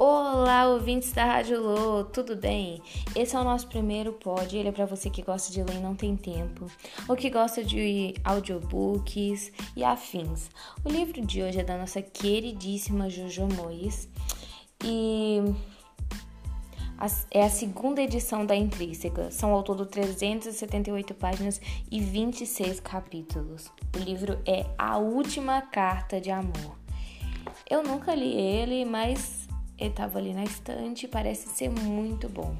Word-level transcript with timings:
Olá, 0.00 0.68
ouvintes 0.68 1.10
da 1.10 1.24
Rádio 1.24 1.60
Lô, 1.60 2.04
tudo 2.04 2.36
bem? 2.36 2.80
Esse 3.16 3.34
é 3.34 3.40
o 3.40 3.42
nosso 3.42 3.66
primeiro 3.66 4.12
pod, 4.12 4.56
ele 4.56 4.68
é 4.68 4.70
para 4.70 4.86
você 4.86 5.10
que 5.10 5.22
gosta 5.22 5.52
de 5.52 5.60
ler 5.60 5.74
e 5.74 5.80
não 5.80 5.96
tem 5.96 6.16
tempo, 6.16 6.66
ou 7.08 7.16
que 7.16 7.28
gosta 7.28 7.64
de 7.64 8.14
audiobooks 8.22 9.50
e 9.74 9.82
afins. 9.82 10.50
O 10.84 10.88
livro 10.88 11.20
de 11.26 11.42
hoje 11.42 11.58
é 11.58 11.64
da 11.64 11.76
nossa 11.76 12.00
queridíssima 12.00 13.10
Jojo 13.10 13.48
Mois 13.48 14.08
e 14.84 15.42
é 17.32 17.42
a 17.42 17.50
segunda 17.50 18.00
edição 18.00 18.46
da 18.46 18.54
Intrínseca. 18.54 19.32
São 19.32 19.50
ao 19.50 19.64
todo 19.64 19.84
378 19.84 21.12
páginas 21.14 21.60
e 21.90 21.98
26 21.98 22.78
capítulos. 22.78 23.68
O 23.96 23.98
livro 23.98 24.38
é 24.46 24.64
A 24.78 24.96
Última 24.96 25.60
Carta 25.60 26.20
de 26.20 26.30
Amor. 26.30 26.78
Eu 27.68 27.82
nunca 27.82 28.14
li 28.14 28.32
ele, 28.32 28.84
mas 28.84 29.37
ele 29.78 29.90
estava 29.90 30.18
ali 30.18 30.34
na 30.34 30.44
estante 30.44 31.06
parece 31.06 31.48
ser 31.48 31.70
muito 31.70 32.28
bom. 32.28 32.56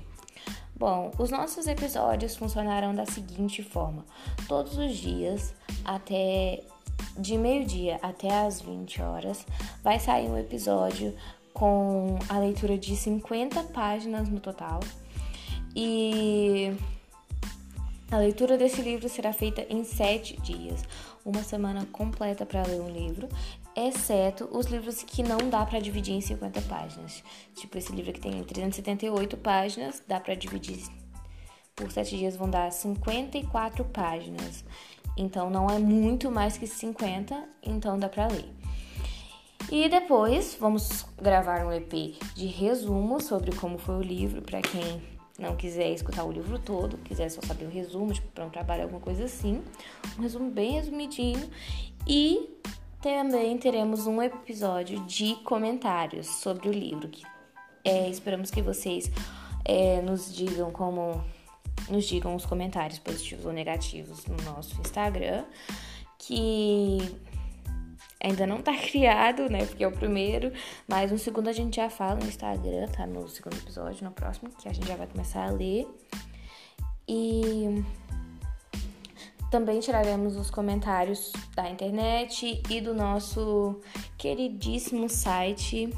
Bom, 0.76 1.10
os 1.18 1.30
nossos 1.30 1.66
episódios 1.66 2.36
funcionarão 2.36 2.94
da 2.94 3.04
seguinte 3.04 3.62
forma: 3.62 4.04
todos 4.46 4.78
os 4.78 4.96
dias, 4.96 5.54
até 5.84 6.62
de 7.18 7.36
meio-dia 7.36 7.98
até 8.00 8.46
as 8.46 8.60
20 8.60 9.02
horas, 9.02 9.44
vai 9.82 9.98
sair 9.98 10.28
um 10.28 10.38
episódio 10.38 11.14
com 11.52 12.18
a 12.28 12.38
leitura 12.38 12.78
de 12.78 12.94
50 12.94 13.64
páginas 13.64 14.28
no 14.28 14.38
total. 14.38 14.80
E 15.74 16.72
a 18.10 18.18
leitura 18.18 18.56
desse 18.56 18.80
livro 18.80 19.08
será 19.08 19.32
feita 19.32 19.66
em 19.68 19.84
sete 19.84 20.40
dias, 20.40 20.84
uma 21.24 21.42
semana 21.42 21.86
completa 21.86 22.46
para 22.46 22.62
ler 22.62 22.80
um 22.80 22.88
livro, 22.88 23.28
exceto 23.86 24.48
os 24.50 24.66
livros 24.66 25.02
que 25.02 25.22
não 25.22 25.38
dá 25.50 25.64
para 25.64 25.78
dividir 25.78 26.14
em 26.14 26.20
50 26.20 26.60
páginas. 26.62 27.22
Tipo 27.54 27.78
esse 27.78 27.92
livro 27.92 28.12
que 28.12 28.20
tem 28.20 28.42
378 28.42 29.36
páginas, 29.36 30.02
dá 30.06 30.18
para 30.18 30.34
dividir 30.34 30.78
por 31.78 31.92
sete 31.92 32.16
dias 32.16 32.36
vão 32.36 32.50
dar 32.50 32.70
54 32.72 33.84
páginas. 33.84 34.64
Então 35.16 35.48
não 35.48 35.68
é 35.68 35.78
muito 35.78 36.30
mais 36.30 36.58
que 36.58 36.66
50, 36.66 37.48
então 37.62 37.98
dá 37.98 38.08
para 38.08 38.26
ler. 38.26 38.52
E 39.70 39.88
depois 39.88 40.56
vamos 40.58 41.06
gravar 41.20 41.64
um 41.64 41.72
EP 41.72 42.16
de 42.34 42.46
resumo 42.46 43.20
sobre 43.20 43.54
como 43.54 43.78
foi 43.78 43.96
o 43.96 44.02
livro 44.02 44.42
para 44.42 44.60
quem 44.60 45.02
não 45.38 45.54
quiser 45.54 45.92
escutar 45.92 46.24
o 46.24 46.32
livro 46.32 46.58
todo, 46.58 46.98
quiser 46.98 47.28
só 47.28 47.40
saber 47.42 47.66
o 47.66 47.70
resumo, 47.70 48.12
tipo, 48.12 48.26
para 48.28 48.44
um 48.44 48.50
trabalho, 48.50 48.82
alguma 48.82 49.00
coisa 49.00 49.24
assim, 49.24 49.62
um 50.18 50.22
resumo 50.22 50.50
bem 50.50 50.72
resumidinho. 50.72 51.48
E 52.06 52.58
também 53.00 53.56
teremos 53.58 54.06
um 54.06 54.22
episódio 54.22 55.00
de 55.06 55.34
comentários 55.44 56.26
sobre 56.26 56.68
o 56.68 56.72
livro, 56.72 57.08
que 57.08 57.22
é, 57.84 58.08
esperamos 58.08 58.50
que 58.50 58.60
vocês 58.60 59.10
é, 59.64 60.02
nos 60.02 60.34
digam 60.34 60.70
como 60.70 61.24
nos 61.88 62.06
digam 62.06 62.34
os 62.34 62.44
comentários 62.44 62.98
positivos 62.98 63.46
ou 63.46 63.52
negativos 63.52 64.26
no 64.26 64.36
nosso 64.42 64.78
Instagram, 64.80 65.44
que 66.18 66.98
ainda 68.22 68.46
não 68.46 68.60
tá 68.60 68.76
criado, 68.76 69.48
né? 69.48 69.64
Porque 69.64 69.84
é 69.84 69.88
o 69.88 69.92
primeiro, 69.92 70.52
mas 70.86 71.12
no 71.12 71.18
segundo 71.18 71.48
a 71.48 71.52
gente 71.52 71.76
já 71.76 71.88
fala 71.88 72.16
no 72.16 72.26
Instagram, 72.26 72.88
tá 72.88 73.06
no 73.06 73.28
segundo 73.28 73.56
episódio, 73.56 74.04
no 74.04 74.10
próximo, 74.10 74.50
que 74.50 74.68
a 74.68 74.72
gente 74.72 74.86
já 74.86 74.96
vai 74.96 75.06
começar 75.06 75.46
a 75.46 75.50
ler. 75.50 75.86
E 77.06 77.82
também 79.50 79.80
tiraremos 79.80 80.36
os 80.36 80.50
comentários 80.50 81.32
da 81.54 81.68
internet 81.68 82.62
e 82.68 82.80
do 82.80 82.94
nosso 82.94 83.80
queridíssimo 84.16 85.08
site, 85.08 85.92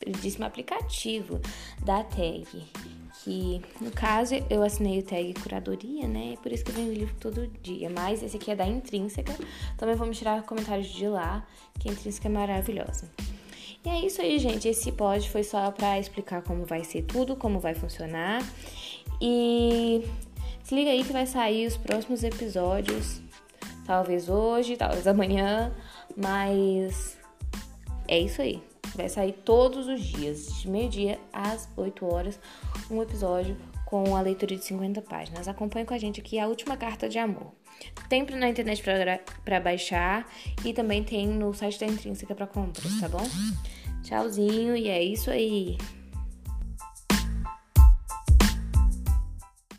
queridíssimo 0.00 0.44
aplicativo 0.44 1.40
da 1.84 2.02
Tag 2.02 2.46
que, 3.26 3.60
no 3.80 3.90
caso, 3.90 4.36
eu 4.48 4.62
assinei 4.62 5.00
o 5.00 5.02
tag 5.02 5.34
curadoria, 5.42 6.06
né? 6.06 6.36
Por 6.40 6.52
isso 6.52 6.64
que 6.64 6.70
eu 6.70 6.84
o 6.84 6.92
livro 6.92 7.14
todo 7.18 7.48
dia. 7.60 7.90
Mas 7.90 8.22
esse 8.22 8.36
aqui 8.36 8.52
é 8.52 8.54
da 8.54 8.64
Intrínseca. 8.64 9.34
Também 9.76 9.96
vamos 9.96 10.16
tirar 10.16 10.40
comentários 10.42 10.86
de 10.86 11.08
lá, 11.08 11.44
que 11.80 11.88
a 11.88 11.92
Intrínseca 11.92 12.28
é 12.28 12.30
maravilhosa. 12.30 13.10
E 13.84 13.88
é 13.88 14.06
isso 14.06 14.22
aí, 14.22 14.38
gente. 14.38 14.68
Esse 14.68 14.92
pod 14.92 15.28
foi 15.28 15.42
só 15.42 15.72
para 15.72 15.98
explicar 15.98 16.40
como 16.42 16.64
vai 16.64 16.84
ser 16.84 17.02
tudo, 17.02 17.34
como 17.34 17.58
vai 17.58 17.74
funcionar. 17.74 18.48
E 19.20 20.04
se 20.66 20.74
liga 20.74 20.90
aí 20.90 21.04
que 21.04 21.12
vai 21.12 21.24
sair 21.26 21.64
os 21.64 21.76
próximos 21.76 22.24
episódios. 22.24 23.20
Talvez 23.86 24.28
hoje, 24.28 24.76
talvez 24.76 25.06
amanhã. 25.06 25.72
Mas 26.16 27.16
é 28.08 28.18
isso 28.18 28.42
aí. 28.42 28.60
Vai 28.96 29.08
sair 29.08 29.32
todos 29.44 29.86
os 29.86 30.02
dias, 30.02 30.60
de 30.60 30.68
meio-dia 30.68 31.20
às 31.32 31.68
8 31.76 32.04
horas, 32.04 32.40
um 32.90 33.00
episódio 33.00 33.56
com 33.84 34.16
a 34.16 34.20
leitura 34.20 34.56
de 34.56 34.64
50 34.64 35.00
páginas. 35.02 35.46
Acompanhe 35.46 35.86
com 35.86 35.94
a 35.94 35.98
gente 35.98 36.20
aqui 36.20 36.36
a 36.36 36.48
última 36.48 36.76
carta 36.76 37.08
de 37.08 37.20
amor. 37.20 37.52
Tem 38.08 38.24
na 38.24 38.48
internet 38.48 38.82
para 39.44 39.60
baixar 39.60 40.28
e 40.64 40.72
também 40.72 41.04
tem 41.04 41.28
no 41.28 41.54
site 41.54 41.78
da 41.78 41.86
Intrínseca 41.86 42.34
para 42.34 42.46
compras, 42.48 43.00
tá 43.00 43.08
bom? 43.08 43.24
Tchauzinho 44.02 44.76
e 44.76 44.88
é 44.88 45.00
isso 45.00 45.30
aí. 45.30 45.78